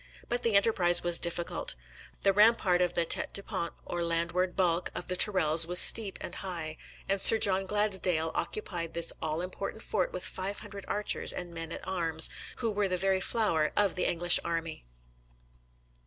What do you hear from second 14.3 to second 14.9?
army.